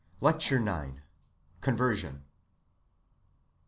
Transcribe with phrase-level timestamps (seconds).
[0.19, 1.01] LECTURE IX.
[1.61, 2.23] CONVERSION.